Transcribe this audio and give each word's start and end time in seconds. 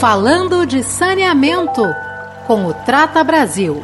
Falando 0.00 0.64
de 0.64 0.84
saneamento 0.84 1.82
com 2.46 2.66
o 2.66 2.72
Trata 2.72 3.24
Brasil. 3.24 3.82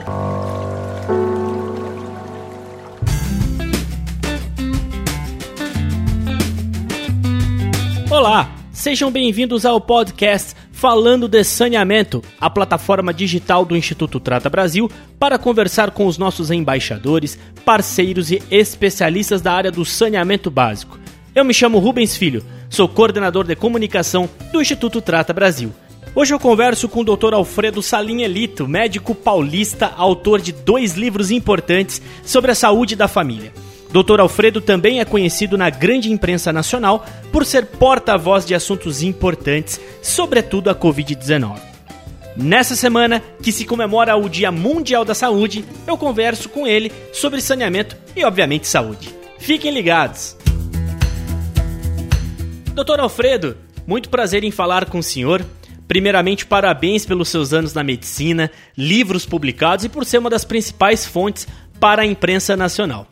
Olá, 8.09 8.49
sejam 8.73 9.11
bem-vindos 9.11 9.67
ao 9.67 9.81
podcast 9.81 10.55
Falando 10.71 11.27
de 11.27 11.43
Saneamento, 11.43 12.23
a 12.41 12.49
plataforma 12.49 13.13
digital 13.13 13.65
do 13.65 13.77
Instituto 13.77 14.21
Trata 14.21 14.49
Brasil 14.49 14.89
para 15.19 15.37
conversar 15.37 15.91
com 15.91 16.07
os 16.07 16.17
nossos 16.17 16.53
embaixadores, 16.53 17.37
parceiros 17.65 18.31
e 18.31 18.41
especialistas 18.53 19.43
da 19.43 19.53
área 19.53 19.73
do 19.73 19.85
saneamento 19.85 20.49
básico. 20.49 20.97
Eu 21.35 21.45
me 21.45 21.53
chamo 21.53 21.81
Rubens 21.81 22.17
Filho, 22.17 22.45
sou 22.71 22.89
coordenador 22.89 23.45
de 23.45 23.57
comunicação 23.57 24.31
do 24.53 24.61
Instituto 24.61 25.03
Trata 25.03 25.33
Brasil. 25.33 25.73
Hoje 26.17 26.33
eu 26.33 26.39
converso 26.39 26.89
com 26.89 27.01
o 27.01 27.05
Dr. 27.05 27.35
Alfredo 27.35 27.83
Salinelito, 27.83 28.69
médico 28.69 29.17
paulista, 29.17 29.93
autor 29.97 30.41
de 30.41 30.53
dois 30.53 30.95
livros 30.95 31.33
importantes 31.33 32.01
sobre 32.25 32.53
a 32.53 32.55
saúde 32.55 32.95
da 32.95 33.09
família. 33.09 33.53
Dr. 33.91 34.21
Alfredo 34.21 34.61
também 34.61 35.01
é 35.01 35.05
conhecido 35.05 35.59
na 35.59 35.69
grande 35.71 36.13
imprensa 36.13 36.53
nacional 36.53 37.05
por 37.33 37.45
ser 37.45 37.67
porta-voz 37.67 38.47
de 38.47 38.55
assuntos 38.55 39.03
importantes, 39.03 39.81
sobretudo 40.01 40.71
a 40.71 40.75
Covid-19. 40.75 41.59
Nessa 42.37 42.77
semana, 42.77 43.21
que 43.43 43.51
se 43.51 43.65
comemora 43.65 44.17
o 44.17 44.29
Dia 44.29 44.53
Mundial 44.53 45.05
da 45.05 45.15
Saúde, 45.15 45.65
eu 45.85 45.99
converso 45.99 46.49
com 46.49 46.65
ele 46.65 46.93
sobre 47.13 47.41
saneamento 47.41 47.97
e, 48.15 48.25
obviamente, 48.25 48.69
saúde. 48.69 49.13
Fiquem 49.41 49.73
ligados! 49.73 50.37
Doutor 52.73 53.01
Alfredo, 53.01 53.57
muito 53.85 54.09
prazer 54.09 54.45
em 54.45 54.53
falar 54.53 54.85
com 54.85 54.99
o 54.99 55.03
senhor. 55.03 55.45
Primeiramente, 55.87 56.47
parabéns 56.47 57.05
pelos 57.05 57.29
seus 57.29 57.53
anos 57.53 57.75
na 57.75 57.85
medicina, 57.85 58.51
livros 58.77 59.27
publicados 59.27 59.85
e 59.85 59.89
por 59.89 60.05
ser 60.05 60.19
uma 60.19 60.31
das 60.31 60.45
principais 60.45 61.05
fontes 61.07 61.47
para 61.79 62.03
a 62.03 62.07
imprensa 62.07 62.57
nacional. 62.57 63.07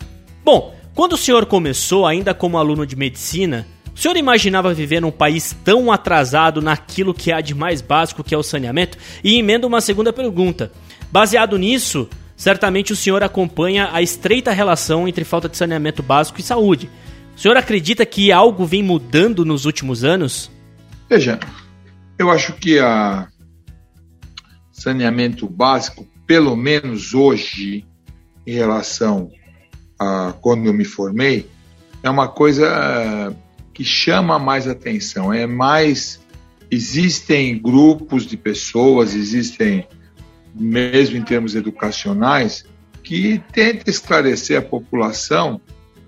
Bom, 0.45 0.75
quando 0.95 1.13
o 1.13 1.19
senhor 1.19 1.47
começou, 1.47 2.07
ainda 2.07 2.33
como 2.33 2.59
aluno 2.59 2.87
de 2.87 2.97
medicina, 2.97 3.67
o 3.95 3.99
senhor 3.99 4.17
imaginava 4.17 4.73
viver 4.73 5.01
num 5.01 5.11
país 5.11 5.55
tão 5.65 5.93
atrasado 5.93 6.63
naquilo 6.63 7.13
que 7.13 7.31
há 7.31 7.41
de 7.41 7.55
mais 7.55 7.83
básico 7.83 8.25
que 8.25 8.35
é 8.35 8.39
o 8.39 8.43
saneamento? 8.43 8.97
E 9.23 9.39
emenda 9.39 9.67
uma 9.67 9.81
segunda 9.81 10.13
pergunta. 10.13 10.73
Baseado 11.11 11.59
nisso, 11.59 12.09
certamente 12.35 12.93
o 12.93 12.97
senhor 12.97 13.23
acompanha 13.23 13.91
a 13.93 14.01
estreita 14.01 14.51
relação 14.51 15.07
entre 15.07 15.25
falta 15.25 15.49
de 15.49 15.57
saneamento 15.57 16.03
básico 16.03 16.41
e 16.41 16.43
saúde. 16.43 16.89
O 17.37 17.41
senhor 17.41 17.57
acredita 17.57 18.07
que 18.07 18.33
algo 18.33 18.65
vem 18.65 18.83
mudando 18.83 19.45
nos 19.45 19.67
últimos 19.67 20.05
anos? 20.05 20.51
Veja, 21.09 21.39
eu 22.23 22.31
acho 22.31 22.53
que 22.55 22.79
a 22.79 23.29
saneamento 24.71 25.49
básico, 25.49 26.07
pelo 26.27 26.57
menos 26.57 27.15
hoje, 27.15 27.85
em 28.47 28.53
relação 28.53 29.31
a 29.99 30.33
quando 30.41 30.67
eu 30.67 30.73
me 30.73 30.85
formei, 30.85 31.49
é 32.03 32.09
uma 32.09 32.29
coisa 32.29 32.67
eh, 32.67 33.37
que 33.75 33.85
chama 33.85 34.39
mais 34.39 34.67
atenção. 34.69 35.33
É 35.33 35.47
mais. 35.47 36.21
Existem 36.71 37.61
grupos 37.61 38.25
de 38.25 38.37
pessoas, 38.37 39.15
existem, 39.15 39.87
mesmo 40.55 41.19
em 41.19 41.23
termos 41.23 41.55
educacionais, 41.55 42.65
que 43.03 43.43
tentam 43.53 43.85
esclarecer 43.89 44.59
a 44.59 44.63
população 44.63 45.61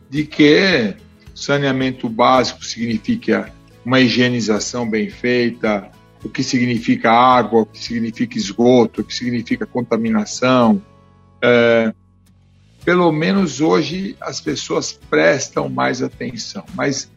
de 0.09 0.25
que 0.25 0.95
saneamento 1.35 2.09
básico 2.09 2.65
significa 2.65 3.53
uma 3.85 4.01
higienização 4.01 4.89
bem 4.89 5.11
feita, 5.11 5.91
o 6.25 6.29
que 6.29 6.43
significa 6.43 7.13
água, 7.13 7.61
o 7.61 7.67
que 7.67 7.79
significa 7.79 8.39
esgoto, 8.39 9.03
o 9.03 9.05
que 9.05 9.15
significa 9.15 9.67
contaminação. 9.67 10.83
É, 11.43 11.93
pelo 12.85 13.13
menos 13.13 13.61
hoje 13.61 14.17
as 14.21 14.41
pessoas 14.41 14.93
prestam 14.93 15.69
mais 15.69 16.03
atenção, 16.03 16.65
mas 16.75 17.11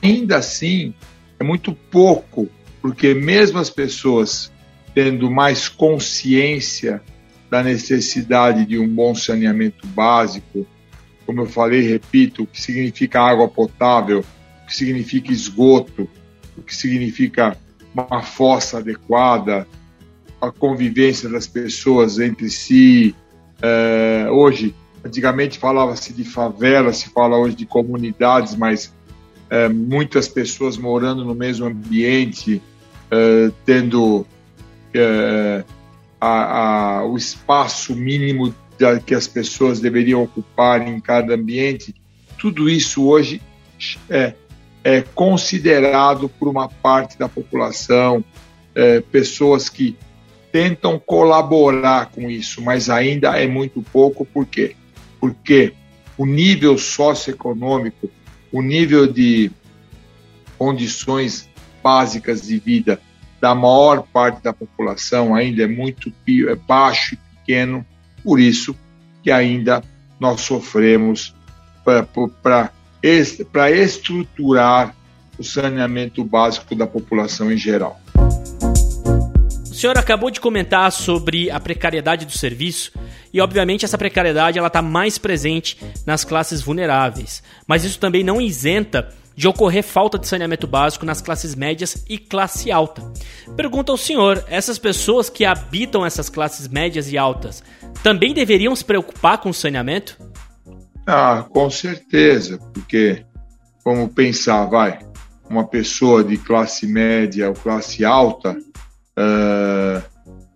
ainda 0.00 0.36
assim 0.36 0.94
é 1.38 1.44
muito 1.44 1.72
pouco, 1.72 2.48
porque 2.80 3.12
mesmo 3.12 3.58
as 3.58 3.70
pessoas 3.70 4.52
tendo 4.94 5.30
mais 5.30 5.68
consciência 5.68 7.02
da 7.50 7.62
necessidade 7.62 8.64
de 8.66 8.78
um 8.78 8.88
bom 8.88 9.14
saneamento 9.14 9.86
básico, 9.88 10.66
como 11.26 11.42
eu 11.42 11.46
falei, 11.46 11.82
repito, 11.88 12.42
o 12.44 12.46
que 12.46 12.60
significa 12.60 13.20
água 13.20 13.48
potável, 13.48 14.24
o 14.62 14.66
que 14.66 14.74
significa 14.74 15.32
esgoto, 15.32 16.08
o 16.56 16.62
que 16.62 16.74
significa 16.74 17.56
uma 17.94 18.22
fossa 18.22 18.78
adequada, 18.78 19.66
a 20.40 20.50
convivência 20.50 21.28
das 21.28 21.46
pessoas 21.46 22.18
entre 22.18 22.48
si. 22.48 23.14
É, 23.60 24.28
hoje, 24.30 24.74
Antigamente 25.04 25.58
falava-se 25.58 26.12
de 26.12 26.24
favela, 26.24 26.92
se 26.92 27.08
fala 27.10 27.38
hoje 27.38 27.54
de 27.54 27.64
comunidades, 27.64 28.56
mas 28.56 28.92
é, 29.48 29.68
muitas 29.68 30.28
pessoas 30.28 30.76
morando 30.76 31.24
no 31.24 31.34
mesmo 31.34 31.66
ambiente, 31.66 32.60
é, 33.10 33.50
tendo 33.64 34.26
é, 34.92 35.64
a, 36.20 36.98
a, 36.98 37.06
o 37.06 37.16
espaço 37.16 37.94
mínimo 37.94 38.54
da, 38.78 38.98
que 38.98 39.14
as 39.14 39.28
pessoas 39.28 39.80
deveriam 39.80 40.22
ocupar 40.22 40.86
em 40.86 40.98
cada 41.00 41.34
ambiente, 41.34 41.94
tudo 42.36 42.68
isso 42.68 43.06
hoje 43.06 43.40
é, 44.10 44.34
é 44.84 45.02
considerado 45.02 46.28
por 46.28 46.48
uma 46.48 46.68
parte 46.68 47.18
da 47.18 47.28
população, 47.28 48.24
é, 48.74 49.00
pessoas 49.00 49.68
que 49.68 49.96
tentam 50.52 50.98
colaborar 50.98 52.06
com 52.06 52.30
isso, 52.30 52.62
mas 52.62 52.88
ainda 52.88 53.38
é 53.38 53.46
muito 53.46 53.82
pouco, 53.82 54.24
por 54.24 54.46
quê? 54.46 54.74
porque 55.20 55.72
o 56.16 56.26
nível 56.26 56.76
socioeconômico, 56.78 58.10
o 58.52 58.62
nível 58.62 59.06
de 59.06 59.50
condições 60.56 61.48
básicas 61.82 62.42
de 62.42 62.58
vida 62.58 63.00
da 63.40 63.54
maior 63.54 64.02
parte 64.02 64.42
da 64.42 64.52
população 64.52 65.34
ainda 65.34 65.62
é 65.62 65.66
muito 65.66 66.12
é 66.26 66.54
baixo 66.54 67.14
e 67.14 67.36
pequeno, 67.36 67.86
por 68.24 68.40
isso 68.40 68.74
que 69.22 69.30
ainda 69.30 69.82
nós 70.18 70.40
sofremos 70.40 71.34
para 72.42 72.72
estruturar 73.02 74.94
o 75.38 75.44
saneamento 75.44 76.24
básico 76.24 76.74
da 76.74 76.86
população 76.86 77.52
em 77.52 77.56
geral. 77.56 78.00
O 79.70 79.74
senhor 79.74 79.96
acabou 79.96 80.30
de 80.30 80.40
comentar 80.40 80.90
sobre 80.90 81.50
a 81.50 81.60
precariedade 81.60 82.26
do 82.26 82.36
serviço 82.36 82.92
e 83.32 83.40
obviamente 83.40 83.84
essa 83.84 83.96
precariedade 83.96 84.58
ela 84.58 84.66
está 84.66 84.82
mais 84.82 85.18
presente 85.18 85.78
nas 86.04 86.24
classes 86.24 86.60
vulneráveis. 86.60 87.42
Mas 87.66 87.84
isso 87.84 88.00
também 88.00 88.24
não 88.24 88.40
isenta 88.40 89.08
de 89.36 89.46
ocorrer 89.46 89.84
falta 89.84 90.18
de 90.18 90.26
saneamento 90.26 90.66
básico 90.66 91.06
nas 91.06 91.20
classes 91.20 91.54
médias 91.54 92.04
e 92.08 92.18
classe 92.18 92.72
alta. 92.72 93.00
Pergunta 93.56 93.92
ao 93.92 93.96
senhor: 93.96 94.44
essas 94.48 94.80
pessoas 94.80 95.30
que 95.30 95.44
habitam 95.44 96.04
essas 96.04 96.28
classes 96.28 96.66
médias 96.66 97.12
e 97.12 97.16
altas 97.16 97.62
também 98.02 98.34
deveriam 98.34 98.74
se 98.74 98.84
preocupar 98.84 99.38
com 99.38 99.50
o 99.50 99.54
saneamento? 99.54 100.18
Ah, 101.10 101.42
com 101.48 101.70
certeza, 101.70 102.58
porque 102.58 103.24
como 103.82 104.10
pensar, 104.10 104.66
vai, 104.66 104.98
uma 105.48 105.66
pessoa 105.66 106.22
de 106.22 106.36
classe 106.36 106.86
média 106.86 107.48
ou 107.48 107.54
classe 107.54 108.04
alta, 108.04 108.54
uh, 109.18 110.02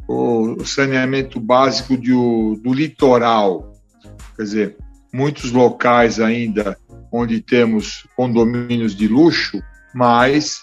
o 0.07 0.63
saneamento 0.63 1.41
básico 1.41 1.97
do, 1.97 2.61
do 2.63 2.75
litoral. 2.75 3.73
Quer 4.37 4.43
dizer, 4.43 4.77
muitos 5.11 5.53
locais 5.53 6.21
ainda 6.21 6.77
onde 7.11 7.41
temos 7.41 8.07
condomínios 8.15 8.95
de 8.95 9.09
luxo, 9.09 9.59
mas 9.95 10.61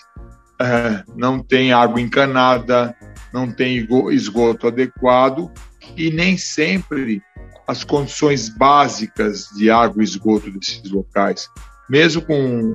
é, 0.61 1.03
não 1.15 1.39
tem 1.39 1.73
água 1.73 1.99
encanada, 1.99 2.95
não 3.33 3.51
tem 3.51 3.87
esgoto 4.11 4.67
adequado 4.67 5.51
e 5.97 6.11
nem 6.11 6.37
sempre 6.37 7.23
as 7.69 7.83
condições 7.83 8.49
básicas 8.49 9.47
de 9.55 9.69
água 9.69 10.01
e 10.01 10.03
esgoto 10.03 10.49
desses 10.49 10.89
locais, 10.89 11.47
mesmo 11.87 12.19
com 12.23 12.73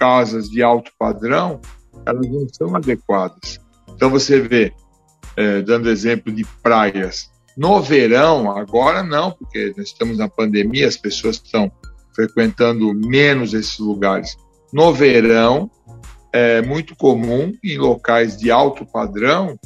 casas 0.00 0.48
de 0.48 0.62
alto 0.62 0.90
padrão, 0.98 1.60
elas 2.06 2.26
não 2.26 2.48
são 2.48 2.74
adequadas. 2.74 3.60
Então 3.86 4.08
você 4.08 4.40
vê, 4.40 4.72
é, 5.36 5.60
dando 5.60 5.90
exemplo 5.90 6.32
de 6.32 6.46
praias. 6.62 7.30
No 7.58 7.82
verão, 7.82 8.50
agora 8.50 9.02
não, 9.02 9.32
porque 9.32 9.74
nós 9.76 9.88
estamos 9.88 10.16
na 10.16 10.30
pandemia, 10.30 10.88
as 10.88 10.96
pessoas 10.96 11.36
estão 11.36 11.70
frequentando 12.14 12.94
menos 12.94 13.52
esses 13.52 13.78
lugares. 13.78 14.34
No 14.72 14.94
verão, 14.94 15.70
é 16.32 16.62
muito 16.62 16.96
comum 16.96 17.52
em 17.62 17.76
locais 17.76 18.34
de 18.38 18.50
alto 18.50 18.86
padrão 18.86 19.58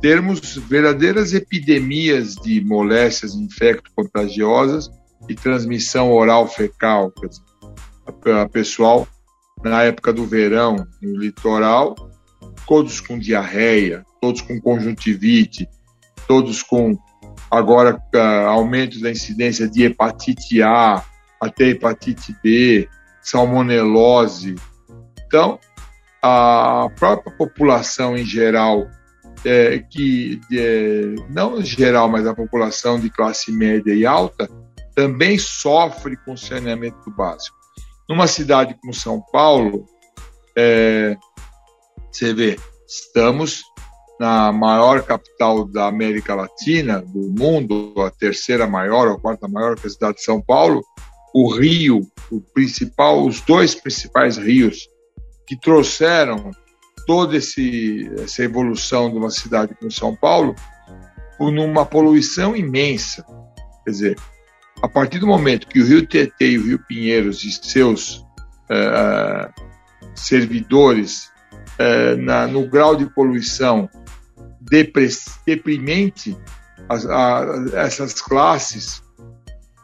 termos 0.00 0.56
verdadeiras 0.56 1.34
epidemias 1.34 2.34
de 2.34 2.60
moléstias 2.64 3.34
infecto-contagiosas 3.34 4.90
e 5.28 5.34
transmissão 5.34 6.10
oral 6.12 6.48
fecal. 6.48 7.12
Dizer, 7.16 7.42
a 8.40 8.48
pessoal, 8.48 9.06
na 9.62 9.82
época 9.82 10.12
do 10.12 10.24
verão, 10.24 10.86
no 11.02 11.16
litoral, 11.18 11.94
todos 12.66 13.00
com 13.00 13.18
diarreia, 13.18 14.04
todos 14.20 14.40
com 14.40 14.60
conjuntivite, 14.60 15.68
todos 16.26 16.62
com 16.62 16.98
agora 17.50 18.00
uh, 18.14 18.46
aumento 18.48 19.00
da 19.00 19.10
incidência 19.10 19.68
de 19.68 19.84
hepatite 19.84 20.62
A, 20.62 21.02
até 21.40 21.68
hepatite 21.68 22.34
B, 22.42 22.88
salmonelose. 23.20 24.54
Então, 25.26 25.58
a 26.22 26.88
própria 26.96 27.32
população 27.36 28.16
em 28.16 28.24
geral, 28.24 28.88
é, 29.44 29.78
que 29.78 30.40
é, 30.52 31.14
não 31.30 31.62
geral, 31.62 32.08
mas 32.08 32.26
a 32.26 32.34
população 32.34 32.98
de 32.98 33.10
classe 33.10 33.50
média 33.52 33.94
e 33.94 34.04
alta, 34.04 34.48
também 34.94 35.38
sofre 35.38 36.16
com 36.24 36.36
saneamento 36.36 37.10
básico. 37.10 37.56
Numa 38.08 38.26
cidade 38.26 38.76
como 38.80 38.92
São 38.92 39.20
Paulo, 39.32 39.86
é, 40.56 41.16
você 42.10 42.34
vê, 42.34 42.58
estamos 42.86 43.62
na 44.18 44.52
maior 44.52 45.02
capital 45.02 45.64
da 45.64 45.86
América 45.86 46.34
Latina, 46.34 47.00
do 47.00 47.30
mundo, 47.30 47.94
a 47.98 48.10
terceira 48.10 48.66
maior 48.66 49.08
ou 49.08 49.14
a 49.14 49.20
quarta 49.20 49.48
maior 49.48 49.76
que 49.76 49.86
a 49.86 49.90
cidade 49.90 50.18
de 50.18 50.24
São 50.24 50.42
Paulo, 50.42 50.84
o 51.32 51.50
rio, 51.54 52.02
o 52.30 52.40
principal, 52.52 53.24
os 53.24 53.40
dois 53.40 53.74
principais 53.74 54.36
rios 54.36 54.88
que 55.46 55.58
trouxeram 55.58 56.50
toda 57.06 57.36
esse, 57.36 58.10
essa 58.18 58.42
evolução 58.42 59.10
de 59.10 59.16
uma 59.16 59.30
cidade 59.30 59.74
como 59.74 59.90
São 59.90 60.14
Paulo, 60.14 60.54
numa 61.38 61.86
poluição 61.86 62.54
imensa. 62.54 63.24
Quer 63.84 63.90
dizer, 63.90 64.16
a 64.82 64.88
partir 64.88 65.18
do 65.18 65.26
momento 65.26 65.66
que 65.66 65.80
o 65.80 65.86
Rio 65.86 66.06
Tietê 66.06 66.50
e 66.50 66.58
o 66.58 66.64
Rio 66.64 66.78
Pinheiros 66.86 67.44
e 67.44 67.50
seus 67.50 68.18
uh, 68.70 69.52
servidores, 70.14 71.30
uh, 71.78 72.16
na, 72.18 72.46
no 72.46 72.68
grau 72.68 72.94
de 72.94 73.06
poluição 73.06 73.88
deprimente, 75.46 76.36
as, 76.88 77.06
a, 77.06 77.46
essas 77.74 78.20
classes 78.20 79.02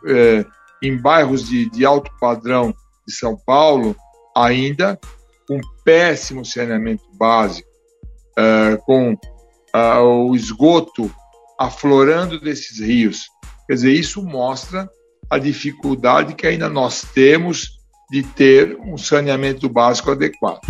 uh, 0.04 0.46
em 0.82 0.96
bairros 0.96 1.48
de, 1.48 1.70
de 1.70 1.84
alto 1.84 2.10
padrão 2.20 2.74
de 3.06 3.14
São 3.14 3.36
Paulo, 3.36 3.96
ainda 4.36 4.98
com 5.46 5.60
péssimo 5.84 6.44
saneamento 6.44 7.04
básico, 7.18 7.68
uh, 8.38 8.78
com 8.84 9.12
uh, 9.12 10.28
o 10.28 10.34
esgoto 10.34 11.10
aflorando 11.58 12.40
desses 12.40 12.80
rios. 12.80 13.26
Quer 13.66 13.74
dizer, 13.74 13.92
isso 13.92 14.22
mostra 14.22 14.88
a 15.30 15.38
dificuldade 15.38 16.34
que 16.34 16.46
ainda 16.46 16.68
nós 16.68 17.02
temos 17.14 17.76
de 18.10 18.22
ter 18.22 18.76
um 18.84 18.96
saneamento 18.96 19.68
básico 19.68 20.12
adequado. 20.12 20.60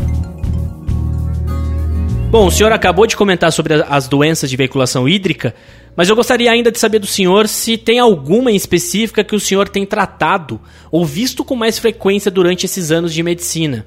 Bom, 2.31 2.47
o 2.47 2.51
senhor 2.51 2.73
acabou 2.73 3.07
de 3.07 3.17
comentar 3.17 3.53
sobre 3.53 3.75
as 3.89 4.09
doenças 4.09 4.51
de 4.51 4.57
veiculação 4.57 5.09
hídrica, 5.09 5.55
mas 5.97 6.09
eu 6.09 6.17
gostaria 6.17 6.51
ainda 6.51 6.73
de 6.73 6.79
saber 6.79 6.99
do 6.99 7.07
senhor 7.07 7.47
se 7.47 7.79
tem 7.79 7.99
alguma 7.99 8.51
em 8.51 8.57
específica 8.57 9.23
que 9.23 9.35
o 9.35 9.41
senhor 9.41 9.69
tem 9.69 9.87
tratado 9.87 10.61
ou 10.91 11.05
visto 11.05 11.45
com 11.45 11.55
mais 11.55 11.79
frequência 11.79 12.31
durante 12.31 12.67
esses 12.67 12.91
anos 12.91 13.15
de 13.15 13.23
medicina. 13.23 13.87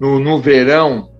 No, 0.00 0.18
no 0.18 0.40
verão, 0.40 1.10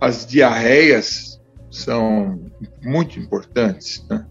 as 0.00 0.24
diarreias 0.24 1.38
são 1.70 2.40
muito 2.82 3.18
importantes. 3.18 4.04
Né? 4.08 4.24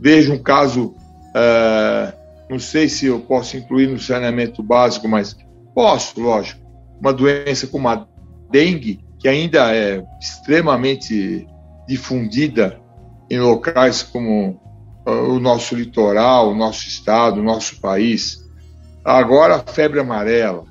Vejo 0.00 0.32
um 0.32 0.42
caso, 0.42 0.88
uh, 0.88 2.12
não 2.50 2.58
sei 2.58 2.88
se 2.88 3.06
eu 3.06 3.20
posso 3.20 3.56
incluir 3.56 3.86
no 3.86 4.00
saneamento 4.00 4.62
básico, 4.62 5.06
mas 5.06 5.36
posso, 5.74 6.20
lógico. 6.20 6.60
Uma 7.00 7.12
doença 7.12 7.66
como 7.68 7.88
a 7.88 8.06
dengue, 8.50 9.00
que 9.18 9.28
ainda 9.28 9.74
é 9.74 10.02
extremamente 10.20 11.46
difundida 11.86 12.80
em 13.30 13.38
locais 13.38 14.02
como 14.02 14.60
uh, 15.06 15.10
o 15.10 15.38
nosso 15.38 15.76
litoral, 15.76 16.50
o 16.50 16.54
nosso 16.54 16.88
estado, 16.88 17.40
o 17.40 17.44
nosso 17.44 17.80
país. 17.80 18.40
Agora 19.04 19.56
a 19.56 19.60
febre 19.60 20.00
amarela, 20.00 20.64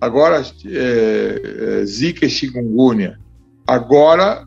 agora 0.00 0.42
é, 0.66 1.80
é, 1.80 1.84
Zika 1.84 2.26
e 2.26 2.30
chikungunya. 2.30 3.18
Agora 3.66 4.46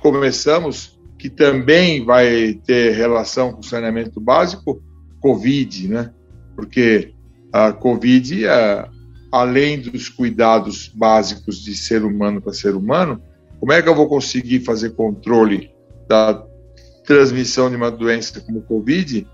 começamos, 0.00 0.98
que 1.18 1.28
também 1.28 2.04
vai 2.04 2.54
ter 2.66 2.94
relação 2.94 3.52
com 3.52 3.60
o 3.60 3.64
saneamento 3.64 4.20
básico, 4.20 4.82
Covid, 5.20 5.88
né? 5.88 6.12
Porque 6.54 7.12
a 7.52 7.72
Covid 7.72 8.46
é, 8.46 8.88
além 9.30 9.80
dos 9.80 10.08
cuidados 10.08 10.88
básicos 10.88 11.62
de 11.62 11.76
ser 11.76 12.04
humano 12.04 12.40
para 12.40 12.52
ser 12.52 12.74
humano, 12.74 13.22
como 13.60 13.72
é 13.72 13.82
que 13.82 13.88
eu 13.88 13.94
vou 13.94 14.08
conseguir 14.08 14.60
fazer 14.60 14.90
controle 14.90 15.70
da 16.08 16.44
transmissão 17.04 17.68
de 17.68 17.76
uma 17.76 17.90
doença 17.90 18.40
como 18.40 18.62
Covid 18.62 19.26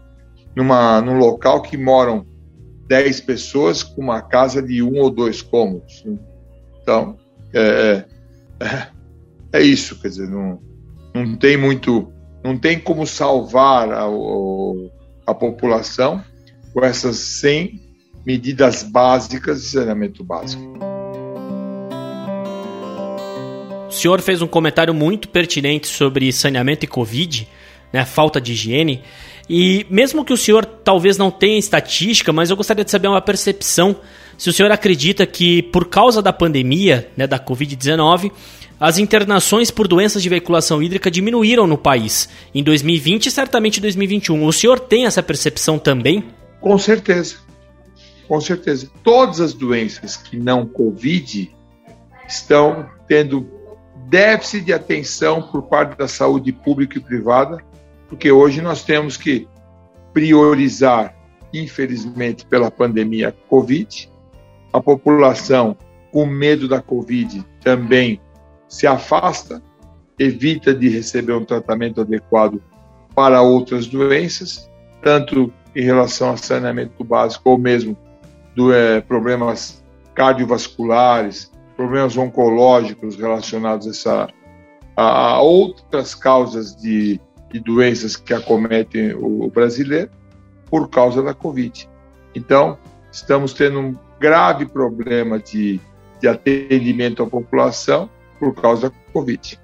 numa, 0.54 1.00
num 1.00 1.18
local 1.18 1.62
que 1.62 1.76
moram 1.76 2.26
10 2.86 3.20
pessoas 3.20 3.82
com 3.82 4.02
uma 4.02 4.20
casa 4.22 4.62
de 4.62 4.82
um 4.82 4.98
ou 4.98 5.10
dois 5.10 5.42
cômodos? 5.42 6.02
Né? 6.04 6.18
Então, 6.82 7.16
é, 7.52 8.04
é, 8.60 8.86
é, 9.52 9.62
isso, 9.62 9.98
quer 10.00 10.08
dizer, 10.08 10.28
não, 10.28 10.60
não 11.14 11.36
tem 11.36 11.56
muito, 11.56 12.12
não 12.42 12.58
tem 12.58 12.78
como 12.78 13.06
salvar 13.06 13.90
a, 13.90 14.04
a 15.26 15.34
população 15.34 16.22
com 16.72 16.84
essas 16.84 17.16
100 17.16 17.80
medidas 18.26 18.82
básicas 18.82 19.62
de 19.62 19.68
saneamento 19.68 20.24
básico. 20.24 20.62
O 23.88 23.92
senhor 23.92 24.20
fez 24.20 24.42
um 24.42 24.46
comentário 24.46 24.92
muito 24.92 25.28
pertinente 25.28 25.86
sobre 25.86 26.32
saneamento 26.32 26.84
e 26.84 26.88
Covid, 26.88 27.48
né, 27.92 28.04
falta 28.04 28.40
de 28.40 28.52
higiene. 28.52 29.02
E 29.48 29.86
mesmo 29.90 30.24
que 30.24 30.32
o 30.32 30.36
senhor 30.36 30.64
talvez 30.64 31.18
não 31.18 31.30
tenha 31.30 31.58
estatística, 31.58 32.32
mas 32.32 32.50
eu 32.50 32.56
gostaria 32.56 32.84
de 32.84 32.90
saber 32.90 33.08
uma 33.08 33.20
percepção 33.20 33.96
se 34.38 34.48
o 34.48 34.52
senhor 34.52 34.72
acredita 34.72 35.26
que 35.26 35.62
por 35.62 35.88
causa 35.88 36.20
da 36.20 36.32
pandemia, 36.32 37.08
né, 37.16 37.26
da 37.26 37.38
Covid-19, 37.38 38.32
as 38.80 38.98
internações 38.98 39.70
por 39.70 39.86
doenças 39.86 40.22
de 40.22 40.28
veiculação 40.28 40.82
hídrica 40.82 41.10
diminuíram 41.10 41.66
no 41.66 41.78
país 41.78 42.28
em 42.54 42.62
2020 42.62 43.26
e 43.26 43.30
certamente 43.30 43.78
em 43.78 43.82
2021. 43.82 44.44
O 44.44 44.52
senhor 44.52 44.80
tem 44.80 45.06
essa 45.06 45.22
percepção 45.22 45.78
também? 45.78 46.24
Com 46.60 46.76
certeza. 46.78 47.36
Com 48.26 48.40
certeza. 48.40 48.90
Todas 49.02 49.40
as 49.40 49.52
doenças 49.52 50.16
que 50.16 50.36
não 50.36 50.66
Covid 50.66 51.54
estão 52.26 52.86
tendo 53.06 53.48
déficit 54.08 54.64
de 54.64 54.72
atenção 54.72 55.42
por 55.42 55.62
parte 55.62 55.96
da 55.96 56.08
saúde 56.08 56.52
pública 56.52 56.98
e 56.98 57.00
privada, 57.00 57.58
porque 58.14 58.30
hoje 58.30 58.62
nós 58.62 58.84
temos 58.84 59.16
que 59.16 59.48
priorizar, 60.12 61.16
infelizmente, 61.52 62.46
pela 62.46 62.70
pandemia 62.70 63.34
Covid. 63.48 64.08
A 64.72 64.80
população, 64.80 65.76
com 66.12 66.24
medo 66.24 66.68
da 66.68 66.80
Covid, 66.80 67.44
também 67.60 68.20
se 68.68 68.86
afasta, 68.86 69.60
evita 70.16 70.72
de 70.72 70.88
receber 70.88 71.32
um 71.32 71.44
tratamento 71.44 72.02
adequado 72.02 72.62
para 73.16 73.42
outras 73.42 73.88
doenças, 73.88 74.70
tanto 75.02 75.52
em 75.74 75.82
relação 75.82 76.30
a 76.30 76.36
saneamento 76.36 77.02
básico 77.02 77.50
ou 77.50 77.58
mesmo 77.58 77.96
do, 78.54 78.72
é, 78.72 79.00
problemas 79.00 79.84
cardiovasculares, 80.14 81.50
problemas 81.76 82.16
oncológicos 82.16 83.16
relacionados 83.16 83.88
a, 83.88 83.90
essa, 83.90 84.28
a 84.96 85.40
outras 85.40 86.14
causas 86.14 86.76
de, 86.76 87.20
de 87.54 87.60
doenças 87.60 88.16
que 88.16 88.34
acometem 88.34 89.14
o 89.14 89.48
brasileiro 89.48 90.10
por 90.68 90.90
causa 90.90 91.22
da 91.22 91.32
Covid. 91.32 91.88
Então, 92.34 92.76
estamos 93.12 93.52
tendo 93.52 93.78
um 93.78 93.96
grave 94.18 94.66
problema 94.66 95.38
de, 95.38 95.80
de 96.20 96.26
atendimento 96.26 97.22
à 97.22 97.26
população 97.28 98.10
por 98.40 98.56
causa 98.56 98.90
da 98.90 98.96
Covid. 99.12 99.60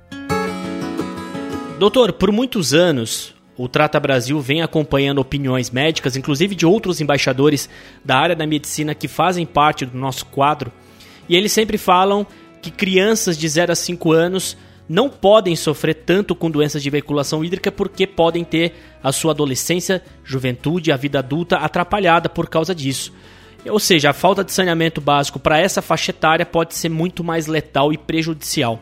Doutor, 1.81 2.13
por 2.13 2.31
muitos 2.31 2.73
anos, 2.73 3.35
o 3.57 3.69
Trata 3.69 3.99
Brasil 3.99 4.39
vem 4.41 4.63
acompanhando 4.63 5.19
opiniões 5.19 5.69
médicas, 5.69 6.15
inclusive 6.15 6.55
de 6.55 6.65
outros 6.65 7.01
embaixadores 7.01 7.69
da 8.05 8.17
área 8.17 8.37
da 8.37 8.47
medicina 8.47 8.95
que 8.95 9.09
fazem 9.09 9.45
parte 9.45 9.85
do 9.85 9.99
nosso 9.99 10.27
quadro, 10.27 10.71
e 11.29 11.35
eles 11.35 11.51
sempre 11.51 11.77
falam 11.77 12.25
que 12.63 12.71
crianças 12.71 13.37
de 13.37 13.49
0 13.49 13.73
a 13.73 13.75
5 13.75 14.13
anos 14.13 14.57
não 14.91 15.09
podem 15.09 15.55
sofrer 15.55 15.95
tanto 15.95 16.35
com 16.35 16.51
doenças 16.51 16.83
de 16.83 16.91
veiculação 16.91 17.45
hídrica 17.45 17.71
porque 17.71 18.09
podem 18.09 18.43
ter 18.43 18.75
a 19.01 19.13
sua 19.13 19.31
adolescência, 19.31 20.03
juventude, 20.25 20.91
a 20.91 20.97
vida 20.97 21.21
adulta 21.21 21.59
atrapalhada 21.59 22.29
por 22.29 22.49
causa 22.49 22.75
disso. 22.75 23.13
Ou 23.69 23.79
seja, 23.79 24.11
a 24.11 24.13
falta 24.13 24.43
de 24.43 24.51
saneamento 24.51 25.01
básico 25.01 25.39
para 25.39 25.61
essa 25.61 25.81
faixa 25.81 26.11
etária 26.11 26.45
pode 26.45 26.75
ser 26.75 26.89
muito 26.89 27.23
mais 27.23 27.47
letal 27.47 27.93
e 27.93 27.99
prejudicial. 27.99 28.81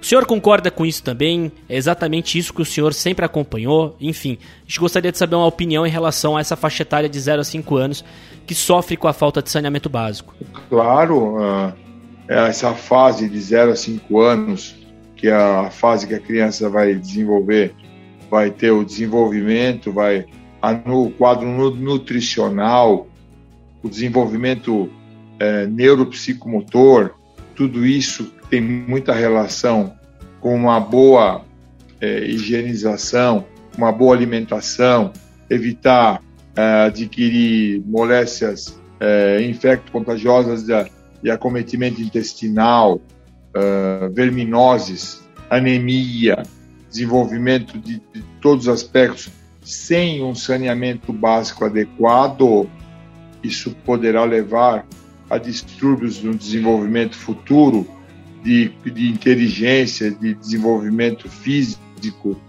O 0.00 0.06
senhor 0.06 0.24
concorda 0.24 0.70
com 0.70 0.86
isso 0.86 1.02
também? 1.02 1.52
É 1.68 1.76
exatamente 1.76 2.38
isso 2.38 2.54
que 2.54 2.62
o 2.62 2.64
senhor 2.64 2.94
sempre 2.94 3.26
acompanhou? 3.26 3.94
Enfim, 4.00 4.38
a 4.40 4.64
gente 4.66 4.80
gostaria 4.80 5.12
de 5.12 5.18
saber 5.18 5.36
uma 5.36 5.44
opinião 5.44 5.86
em 5.86 5.90
relação 5.90 6.34
a 6.34 6.40
essa 6.40 6.56
faixa 6.56 6.82
etária 6.82 7.10
de 7.10 7.20
0 7.20 7.42
a 7.42 7.44
5 7.44 7.76
anos 7.76 8.02
que 8.46 8.54
sofre 8.54 8.96
com 8.96 9.06
a 9.06 9.12
falta 9.12 9.42
de 9.42 9.50
saneamento 9.50 9.90
básico. 9.90 10.34
Claro, 10.70 11.36
uh, 11.36 11.74
essa 12.26 12.72
fase 12.72 13.28
de 13.28 13.38
0 13.38 13.72
a 13.72 13.76
5 13.76 14.18
anos 14.18 14.81
que 15.22 15.28
é 15.28 15.32
a 15.32 15.70
fase 15.70 16.08
que 16.08 16.14
a 16.16 16.18
criança 16.18 16.68
vai 16.68 16.96
desenvolver, 16.96 17.72
vai 18.28 18.50
ter 18.50 18.72
o 18.72 18.84
desenvolvimento, 18.84 19.92
vai 19.92 20.26
no 20.84 21.12
quadro 21.12 21.46
nutricional, 21.46 23.06
o 23.84 23.88
desenvolvimento 23.88 24.90
é, 25.38 25.64
neuropsicomotor, 25.68 27.12
tudo 27.54 27.86
isso 27.86 28.32
tem 28.50 28.60
muita 28.60 29.12
relação 29.12 29.94
com 30.40 30.56
uma 30.56 30.80
boa 30.80 31.44
é, 32.00 32.24
higienização, 32.24 33.44
uma 33.78 33.92
boa 33.92 34.16
alimentação, 34.16 35.12
evitar 35.48 36.20
é, 36.56 36.86
adquirir 36.86 37.80
moléstias 37.86 38.76
é, 38.98 39.40
infecto-contagiosas 39.42 40.64
de, 40.64 41.30
acometimento 41.30 42.02
intestinal, 42.02 43.00
é, 43.54 44.08
verminoses, 44.08 45.22
anemia, 45.50 46.42
desenvolvimento 46.88 47.78
de, 47.78 48.02
de 48.12 48.22
todos 48.40 48.66
os 48.66 48.72
aspectos 48.72 49.30
sem 49.62 50.22
um 50.22 50.34
saneamento 50.34 51.12
básico 51.12 51.64
adequado, 51.64 52.68
isso 53.42 53.70
poderá 53.84 54.24
levar 54.24 54.86
a 55.30 55.38
distúrbios 55.38 56.22
no 56.22 56.34
desenvolvimento 56.34 57.16
futuro 57.16 57.86
de, 58.42 58.68
de 58.84 59.08
inteligência, 59.08 60.10
de 60.10 60.34
desenvolvimento 60.34 61.28
físico. 61.28 62.40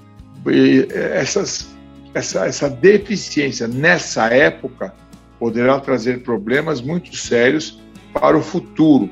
E 0.47 0.87
essas, 0.91 1.67
essa, 2.13 2.45
essa 2.45 2.69
deficiência 2.69 3.67
nessa 3.67 4.27
época 4.27 4.93
poderá 5.39 5.79
trazer 5.79 6.23
problemas 6.23 6.81
muito 6.81 7.15
sérios 7.15 7.81
para 8.11 8.37
o 8.37 8.41
futuro, 8.41 9.09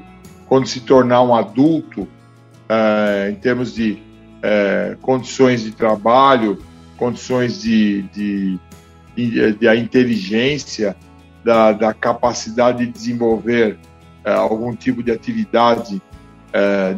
quando 0.51 0.67
se 0.67 0.81
tornar 0.81 1.21
um 1.21 1.33
adulto, 1.33 2.01
uh, 2.01 3.29
em 3.31 3.35
termos 3.35 3.73
de 3.73 3.93
uh, 3.93 4.97
condições 4.97 5.63
de 5.63 5.71
trabalho, 5.71 6.61
condições 6.97 7.61
de, 7.61 8.01
de, 8.13 8.59
de, 9.15 9.53
de 9.53 9.75
inteligência, 9.77 10.93
da, 11.41 11.71
da, 11.71 11.93
capacidade 11.93 12.85
de 12.85 12.91
desenvolver 12.91 13.79
uh, 14.25 14.31
algum 14.31 14.75
tipo 14.75 15.01
de 15.01 15.09
atividade 15.09 16.01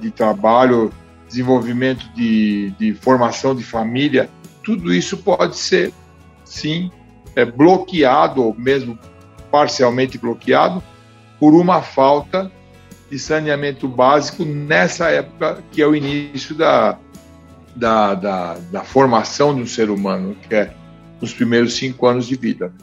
de 0.02 0.10
trabalho, 0.10 0.92
desenvolvimento 1.28 2.12
de, 2.16 2.74
de 2.80 2.96
formação 2.96 3.54
de 3.54 3.64
família, 3.64 4.28
tudo 4.64 4.92
isso 4.92 5.16
pode 5.16 5.56
ser, 5.58 5.94
sim, 6.44 6.90
é, 7.36 7.46
bloqueado 7.46 8.44
ou 8.44 8.56
mesmo 8.56 8.98
parcialmente 9.52 10.18
bloqueado 10.18 10.82
por 11.40 11.54
uma 11.54 11.84
falta 11.84 12.52
de 13.14 13.20
saneamento 13.20 13.88
básico 13.88 14.44
nessa 14.44 15.12
época 15.12 15.64
que 15.72 15.84
é 15.84 15.86
o 15.86 15.96
início 15.96 16.56
da, 16.56 16.98
da, 17.76 18.16
da, 18.16 18.58
da 18.72 18.84
formação 18.84 19.54
de 19.54 19.62
um 19.62 19.68
ser 19.68 19.92
humano, 19.92 20.36
que 20.50 20.56
é 20.56 20.74
nos 21.22 21.32
primeiros 21.32 21.76
cinco 21.76 22.08
anos 22.08 22.26
de 22.26 22.36
vida. 22.36 22.74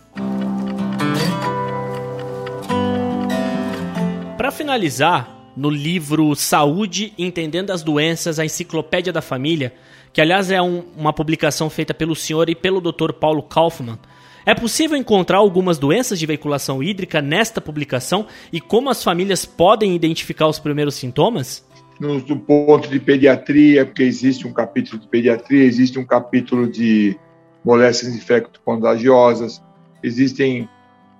Para 4.37 4.53
finalizar, 4.53 5.37
no 5.57 5.69
livro 5.69 6.37
Saúde 6.37 7.13
Entendendo 7.19 7.73
as 7.73 7.83
Doenças, 7.83 8.39
a 8.39 8.45
Enciclopédia 8.45 9.13
da 9.13 9.21
Família, 9.21 9.75
que 10.13 10.21
aliás 10.21 10.49
é 10.49 10.63
um, 10.63 10.85
uma 10.97 11.13
publicação 11.13 11.69
feita 11.69 11.93
pelo 11.93 12.15
senhor 12.15 12.49
e 12.49 12.55
pelo 12.55 12.81
Dr. 12.81 13.13
Paulo 13.13 13.43
Kaufmann, 13.43 13.99
é 14.44 14.54
possível 14.54 14.97
encontrar 14.97 15.38
algumas 15.38 15.78
doenças 15.78 16.18
de 16.18 16.26
veiculação 16.26 16.82
hídrica 16.82 17.20
nesta 17.20 17.61
publicação 17.61 18.26
e 18.52 18.61
como 18.61 18.90
as 18.90 19.02
famílias 19.02 19.44
podem 19.44 19.94
identificar 19.94 20.47
os 20.47 20.59
primeiros 20.59 20.94
sintomas? 20.94 21.66
No, 21.99 22.20
do 22.20 22.37
ponto 22.37 22.88
de 22.88 22.99
pediatria, 22.99 23.85
porque 23.85 24.02
existe 24.02 24.47
um 24.47 24.52
capítulo 24.52 25.00
de 25.00 25.06
pediatria, 25.06 25.64
existe 25.64 25.99
um 25.99 26.04
capítulo 26.04 26.66
de 26.66 27.18
moléstias 27.62 28.14
infecto-contagiosas, 28.14 29.62
existem 30.02 30.66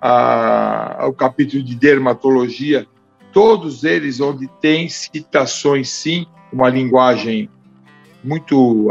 a, 0.01 1.05
o 1.07 1.13
capítulo 1.13 1.61
de 1.61 1.75
dermatologia, 1.75 2.87
todos 3.31 3.83
eles 3.83 4.19
onde 4.19 4.47
tem 4.59 4.89
citações, 4.89 5.89
sim, 5.89 6.25
uma 6.51 6.69
linguagem 6.69 7.47
muito 8.23 8.87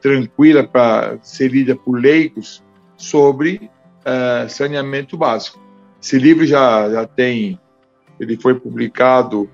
tranquila 0.00 0.64
para 0.64 1.18
ser 1.22 1.50
lida 1.50 1.74
por 1.74 2.00
leigos, 2.00 2.62
sobre 2.96 3.70
uh, 4.02 4.48
saneamento 4.48 5.16
básico. 5.16 5.60
Esse 6.02 6.18
livro 6.18 6.46
já, 6.46 6.88
já 6.90 7.06
tem, 7.06 7.58
ele 8.18 8.36
foi 8.36 8.54
publicado 8.54 9.48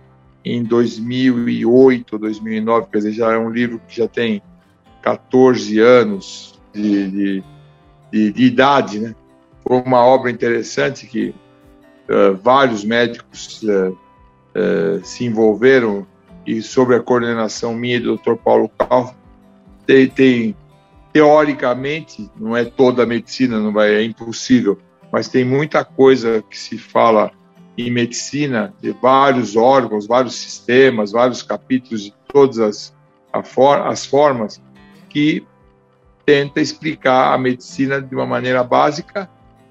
em 0.44 0.62
2008, 0.62 2.18
2009, 2.18 2.86
quer 2.90 2.98
dizer, 2.98 3.12
já 3.12 3.32
é 3.32 3.38
um 3.38 3.50
livro 3.50 3.80
que 3.86 3.96
já 3.96 4.08
tem 4.08 4.42
14 5.02 5.78
anos 5.78 6.60
de, 6.72 7.10
de, 7.10 7.44
de, 8.10 8.32
de 8.32 8.44
idade, 8.44 8.98
né? 8.98 9.14
Foi 9.66 9.80
uma 9.82 10.04
obra 10.04 10.30
interessante 10.30 11.06
que 11.06 11.34
uh, 12.08 12.34
vários 12.42 12.84
médicos 12.84 13.62
uh, 13.62 13.96
se 15.04 15.24
envolveram 15.24 16.06
e 16.46 16.60
sob 16.60 16.94
a 16.94 17.00
coordenação 17.00 17.74
minha 17.74 17.96
e 17.96 18.00
do 18.00 18.16
Dr. 18.16 18.34
Paulo 18.34 18.68
Calvo, 18.76 19.14
tem, 19.86 20.08
tem 20.08 20.56
teoricamente, 21.12 22.30
não 22.38 22.56
é 22.56 22.64
toda 22.64 23.02
a 23.02 23.06
medicina, 23.06 23.60
não 23.60 23.72
vai, 23.72 23.94
é 23.94 24.02
impossível, 24.02 24.78
mas 25.12 25.28
tem 25.28 25.44
muita 25.44 25.84
coisa 25.84 26.42
que 26.48 26.58
se 26.58 26.78
fala 26.78 27.30
em 27.76 27.90
medicina, 27.90 28.74
de 28.80 28.92
vários 28.92 29.56
órgãos, 29.56 30.06
vários 30.06 30.34
sistemas, 30.36 31.12
vários 31.12 31.42
capítulos 31.42 32.04
de 32.04 32.14
todas 32.28 32.58
as, 32.58 32.94
as 33.32 34.06
formas, 34.06 34.62
que 35.08 35.46
tenta 36.24 36.60
explicar 36.60 37.34
a 37.34 37.38
medicina 37.38 38.00
de 38.00 38.14
uma 38.14 38.26
maneira 38.26 38.62
básica 38.62 39.28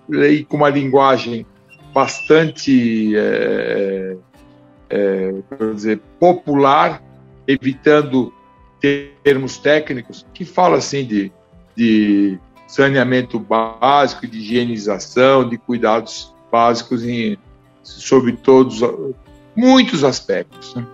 e 0.09 0.43
com 0.43 0.57
uma 0.57 0.69
linguagem 0.69 1.45
bastante 1.93 3.15
é, 3.15 4.17
é, 4.89 5.33
dizer, 5.73 6.01
popular, 6.19 7.01
evitando 7.47 8.33
termos 8.81 9.57
técnicos, 9.57 10.25
que 10.33 10.43
fala 10.43 10.77
assim 10.77 11.05
de, 11.05 11.31
de 11.75 12.39
saneamento 12.67 13.39
básico, 13.39 14.27
de 14.27 14.39
higienização, 14.39 15.47
de 15.47 15.57
cuidados 15.57 16.33
básicos 16.51 17.03
em, 17.03 17.37
sobre 17.83 18.33
todos, 18.33 18.81
muitos 19.55 20.03
aspectos. 20.03 20.73
Né? 20.75 20.85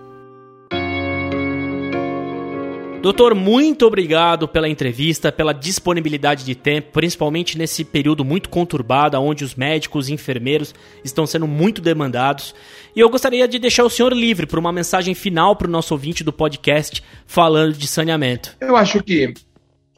Doutor, 3.00 3.32
muito 3.32 3.86
obrigado 3.86 4.48
pela 4.48 4.68
entrevista, 4.68 5.30
pela 5.30 5.52
disponibilidade 5.52 6.44
de 6.44 6.56
tempo, 6.56 6.90
principalmente 6.92 7.56
nesse 7.56 7.84
período 7.84 8.24
muito 8.24 8.48
conturbado, 8.48 9.16
onde 9.20 9.44
os 9.44 9.54
médicos 9.54 10.08
e 10.08 10.12
enfermeiros 10.12 10.74
estão 11.04 11.24
sendo 11.24 11.46
muito 11.46 11.80
demandados. 11.80 12.54
E 12.96 13.00
eu 13.00 13.08
gostaria 13.08 13.46
de 13.46 13.58
deixar 13.60 13.84
o 13.84 13.90
senhor 13.90 14.12
livre 14.12 14.46
para 14.46 14.58
uma 14.58 14.72
mensagem 14.72 15.14
final 15.14 15.54
para 15.54 15.68
o 15.68 15.70
nosso 15.70 15.94
ouvinte 15.94 16.24
do 16.24 16.32
podcast 16.32 17.00
falando 17.24 17.74
de 17.74 17.86
saneamento. 17.86 18.56
Eu 18.60 18.74
acho 18.76 19.00
que 19.02 19.32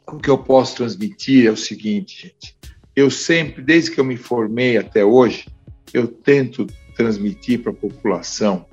o 0.07 0.17
que 0.17 0.29
eu 0.29 0.37
posso 0.37 0.75
transmitir 0.75 1.47
é 1.47 1.51
o 1.51 1.57
seguinte, 1.57 2.21
gente. 2.21 2.55
Eu 2.95 3.09
sempre, 3.09 3.63
desde 3.63 3.89
que 3.89 3.99
eu 3.99 4.05
me 4.05 4.15
formei 4.15 4.77
até 4.77 5.03
hoje, 5.03 5.47
eu 5.91 6.07
tento 6.07 6.67
transmitir 6.95 7.63
para 7.63 7.71
a 7.71 7.75
população 7.75 8.65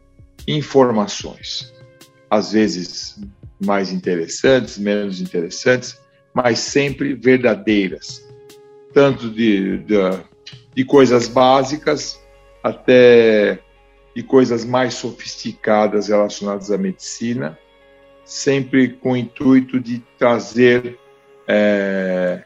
informações. 0.47 1.73
Às 2.31 2.53
vezes 2.53 3.19
mais 3.61 3.93
interessantes, 3.93 4.79
menos 4.79 5.21
interessantes, 5.21 5.99
mas 6.33 6.59
sempre 6.59 7.15
verdadeiras, 7.15 8.27
tanto 8.93 9.31
de, 9.31 9.79
de, 9.79 9.95
de 10.75 10.85
coisas 10.85 11.29
básicas 11.29 12.21
até 12.63 13.59
de 14.15 14.23
coisas 14.23 14.65
mais 14.65 14.95
sofisticadas 14.95 16.09
relacionadas 16.09 16.71
à 16.71 16.79
medicina, 16.79 17.59
sempre 18.25 18.89
com 18.89 19.13
o 19.13 19.17
intuito 19.17 19.81
de 19.81 20.03
trazer 20.19 20.99
é, 21.47 22.43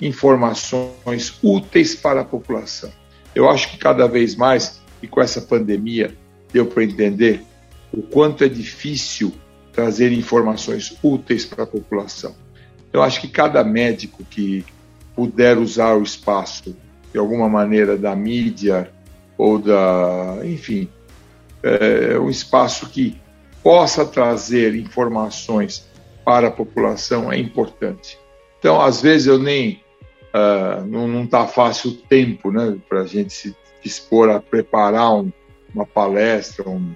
informações 0.00 1.38
úteis 1.42 1.94
para 1.94 2.22
a 2.22 2.24
população. 2.24 2.92
Eu 3.34 3.48
acho 3.48 3.70
que 3.70 3.78
cada 3.78 4.06
vez 4.06 4.34
mais, 4.34 4.80
e 5.02 5.06
com 5.06 5.20
essa 5.20 5.40
pandemia, 5.40 6.16
deu 6.52 6.66
para 6.66 6.84
entender 6.84 7.42
o 7.92 8.02
quanto 8.02 8.44
é 8.44 8.48
difícil 8.48 9.32
trazer 9.72 10.12
informações 10.12 10.96
úteis 11.02 11.44
para 11.44 11.64
a 11.64 11.66
população. 11.66 12.34
Eu 12.92 13.02
acho 13.02 13.20
que 13.20 13.28
cada 13.28 13.62
médico 13.62 14.24
que 14.24 14.64
puder 15.14 15.58
usar 15.58 15.94
o 15.94 16.02
espaço 16.02 16.76
de 17.12 17.18
alguma 17.18 17.48
maneira 17.48 17.96
da 17.96 18.14
mídia 18.16 18.90
ou 19.36 19.58
da, 19.58 20.38
enfim, 20.44 20.88
é, 21.62 22.18
um 22.18 22.28
espaço 22.28 22.88
que 22.88 23.20
possa 23.62 24.04
trazer 24.04 24.74
informações 24.74 25.88
para 26.24 26.48
a 26.48 26.50
população 26.50 27.32
é 27.32 27.38
importante. 27.38 28.18
Então, 28.58 28.80
às 28.80 29.00
vezes 29.00 29.26
eu 29.26 29.38
nem 29.38 29.82
uh, 30.34 30.84
não 30.86 31.24
está 31.24 31.46
fácil 31.46 31.90
o 31.90 31.94
tempo, 31.94 32.50
né, 32.50 32.76
para 32.88 33.00
a 33.00 33.06
gente 33.06 33.32
se 33.32 33.56
dispor 33.82 34.28
a 34.30 34.40
preparar 34.40 35.14
um, 35.14 35.32
uma 35.74 35.86
palestra, 35.86 36.68
um, 36.68 36.94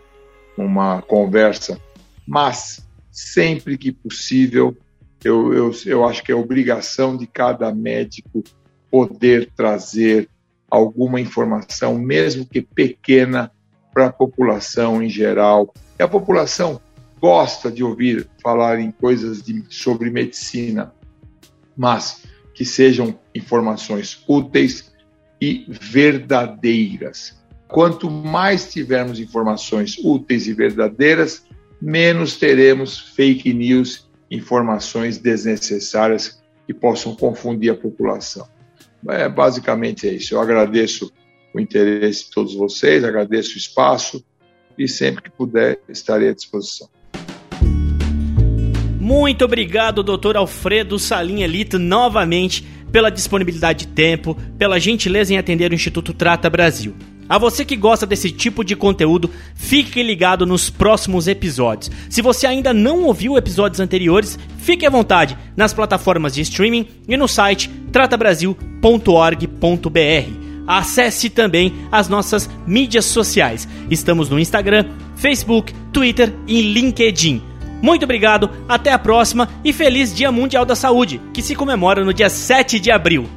uma 0.56 1.02
conversa 1.02 1.80
mas 2.26 2.86
sempre 3.10 3.78
que 3.78 3.92
possível. 3.92 4.76
Eu, 5.22 5.54
eu, 5.54 5.72
eu 5.86 6.04
acho 6.04 6.22
que 6.22 6.32
é 6.32 6.34
obrigação 6.34 7.16
de 7.16 7.26
cada 7.26 7.74
médico 7.74 8.44
poder 8.90 9.50
trazer 9.56 10.28
alguma 10.70 11.20
informação, 11.20 11.98
mesmo 11.98 12.44
que 12.44 12.60
pequena, 12.60 13.50
para 13.92 14.06
a 14.06 14.12
população 14.12 15.02
em 15.02 15.08
geral. 15.08 15.72
E 15.98 16.02
a 16.02 16.08
população 16.08 16.80
gosta 17.20 17.70
de 17.70 17.82
ouvir 17.82 18.28
falar 18.42 18.80
em 18.80 18.90
coisas 18.90 19.42
de, 19.42 19.64
sobre 19.70 20.10
medicina, 20.10 20.92
mas 21.76 22.22
que 22.52 22.64
sejam 22.64 23.18
informações 23.34 24.22
úteis 24.28 24.92
e 25.40 25.64
verdadeiras. 25.68 27.40
Quanto 27.68 28.10
mais 28.10 28.70
tivermos 28.70 29.18
informações 29.18 29.96
úteis 29.98 30.46
e 30.46 30.52
verdadeiras, 30.52 31.46
menos 31.84 32.36
teremos 32.38 32.98
fake 32.98 33.52
news, 33.52 34.08
informações 34.30 35.18
desnecessárias 35.18 36.42
que 36.66 36.72
possam 36.72 37.14
confundir 37.14 37.70
a 37.70 37.76
população. 37.76 38.48
É, 39.10 39.28
basicamente 39.28 40.08
é 40.08 40.14
isso. 40.14 40.34
Eu 40.34 40.40
agradeço 40.40 41.12
o 41.52 41.60
interesse 41.60 42.24
de 42.24 42.30
todos 42.30 42.54
vocês, 42.54 43.04
agradeço 43.04 43.54
o 43.54 43.58
espaço 43.58 44.24
e 44.78 44.88
sempre 44.88 45.24
que 45.24 45.30
puder 45.30 45.78
estarei 45.86 46.30
à 46.30 46.34
disposição. 46.34 46.88
Muito 48.98 49.44
obrigado, 49.44 50.02
doutor 50.02 50.38
Alfredo 50.38 50.98
Salim 50.98 51.42
Elito, 51.42 51.78
novamente 51.78 52.66
pela 52.90 53.10
disponibilidade 53.10 53.86
de 53.86 53.92
tempo, 53.92 54.34
pela 54.56 54.80
gentileza 54.80 55.34
em 55.34 55.36
atender 55.36 55.70
o 55.70 55.74
Instituto 55.74 56.14
Trata 56.14 56.48
Brasil. 56.48 56.94
A 57.28 57.38
você 57.38 57.64
que 57.64 57.76
gosta 57.76 58.06
desse 58.06 58.30
tipo 58.30 58.64
de 58.64 58.76
conteúdo, 58.76 59.30
fique 59.54 60.02
ligado 60.02 60.44
nos 60.44 60.68
próximos 60.68 61.26
episódios. 61.26 61.90
Se 62.10 62.20
você 62.20 62.46
ainda 62.46 62.74
não 62.74 63.04
ouviu 63.04 63.36
episódios 63.36 63.80
anteriores, 63.80 64.38
fique 64.58 64.84
à 64.84 64.90
vontade 64.90 65.36
nas 65.56 65.72
plataformas 65.72 66.34
de 66.34 66.42
streaming 66.42 66.86
e 67.08 67.16
no 67.16 67.26
site 67.26 67.70
tratabrasil.org.br. 67.90 70.44
Acesse 70.66 71.28
também 71.28 71.74
as 71.92 72.08
nossas 72.08 72.48
mídias 72.66 73.04
sociais. 73.04 73.68
Estamos 73.90 74.28
no 74.28 74.38
Instagram, 74.38 74.86
Facebook, 75.16 75.74
Twitter 75.92 76.32
e 76.46 76.62
LinkedIn. 76.62 77.42
Muito 77.82 78.04
obrigado, 78.04 78.48
até 78.66 78.92
a 78.92 78.98
próxima 78.98 79.48
e 79.62 79.72
feliz 79.72 80.14
Dia 80.14 80.32
Mundial 80.32 80.64
da 80.64 80.74
Saúde, 80.74 81.20
que 81.34 81.42
se 81.42 81.54
comemora 81.54 82.02
no 82.02 82.14
dia 82.14 82.30
7 82.30 82.80
de 82.80 82.90
abril. 82.90 83.28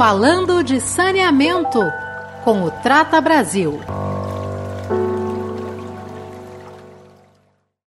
Falando 0.00 0.64
de 0.64 0.80
saneamento 0.80 1.78
com 2.42 2.62
o 2.62 2.70
Trata 2.70 3.20
Brasil. 3.20 3.78